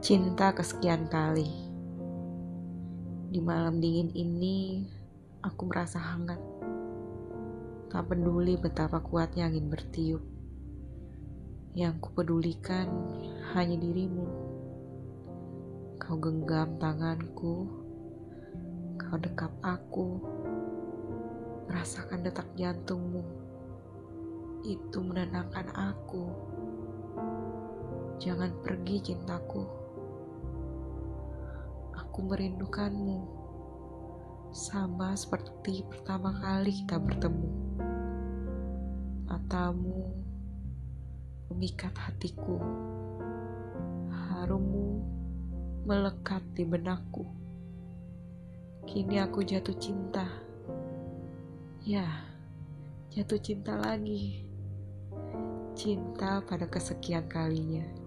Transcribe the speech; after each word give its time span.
Cinta 0.00 0.48
kesekian 0.56 1.12
kali. 1.12 1.44
Di 3.28 3.36
malam 3.36 3.84
dingin 3.84 4.08
ini, 4.16 4.88
aku 5.44 5.68
merasa 5.68 6.00
hangat. 6.00 6.40
Tak 7.92 8.08
peduli 8.08 8.56
betapa 8.56 9.04
kuatnya 9.04 9.52
angin 9.52 9.68
bertiup. 9.68 10.24
Yang 11.76 12.00
kupedulikan 12.00 12.88
hanya 13.52 13.76
dirimu. 13.76 14.24
Kau 16.00 16.16
genggam 16.16 16.80
tanganku, 16.80 17.68
kau 18.96 19.20
dekap 19.20 19.52
aku, 19.60 20.16
merasakan 21.68 22.24
detak 22.24 22.48
jantungmu. 22.56 23.20
Itu 24.64 25.04
menenangkan 25.04 25.68
aku. 25.76 26.24
Jangan 28.16 28.48
pergi 28.64 29.12
cintaku. 29.12 29.89
Aku 32.20 32.36
merindukanmu. 32.36 33.18
Sama 34.52 35.16
seperti 35.16 35.80
pertama 35.88 36.36
kali 36.36 36.84
kita 36.84 37.00
bertemu. 37.00 37.48
Matamu 39.24 40.04
memikat 41.48 41.96
hatiku. 41.96 42.60
Harummu 44.12 45.00
melekat 45.88 46.44
di 46.52 46.68
benakku. 46.68 47.24
Kini 48.84 49.16
aku 49.16 49.40
jatuh 49.40 49.80
cinta. 49.80 50.28
Ya, 51.88 52.04
jatuh 53.16 53.40
cinta 53.40 53.80
lagi. 53.80 54.44
Cinta 55.72 56.44
pada 56.44 56.68
kesekian 56.68 57.24
kalinya. 57.32 57.99